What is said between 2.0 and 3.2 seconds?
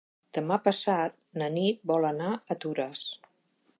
anar a Toràs.